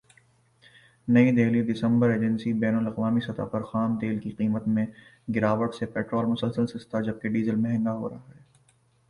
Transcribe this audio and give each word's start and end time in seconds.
نئی 1.07 1.31
دہلی 1.31 1.61
دسمبرایجنسی 1.63 2.53
بین 2.53 2.75
الاقوامی 2.75 3.21
سطح 3.21 3.45
پر 3.51 3.63
خام 3.63 3.97
تیل 3.99 4.17
کی 4.19 4.29
قیمت 4.31 4.67
میں 4.67 4.85
گراوٹ 5.35 5.75
سے 5.75 5.85
پٹرول 5.93 6.25
مسلسل 6.25 6.67
سستا 6.67 7.01
جبکہ 7.01 7.29
ڈیزل 7.29 7.55
مہنگا 7.57 7.93
ہو 7.93 8.09
رہا 8.09 8.29
ہے 8.29 8.39